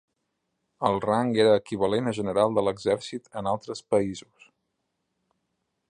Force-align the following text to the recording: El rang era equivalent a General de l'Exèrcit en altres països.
El 0.87 0.95
rang 1.03 1.33
era 1.43 1.51
equivalent 1.61 2.11
a 2.11 2.15
General 2.19 2.57
de 2.59 2.65
l'Exèrcit 2.69 3.31
en 3.43 3.51
altres 3.53 3.87
països. 3.95 4.51